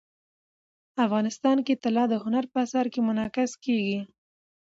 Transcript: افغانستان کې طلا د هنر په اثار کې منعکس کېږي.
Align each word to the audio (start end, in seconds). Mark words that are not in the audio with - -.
افغانستان 1.05 1.57
کې 1.65 1.73
طلا 1.83 2.03
د 2.09 2.13
هنر 2.23 2.45
په 2.51 2.57
اثار 2.65 2.85
کې 2.93 2.99
منعکس 3.07 3.51
کېږي. 3.63 3.99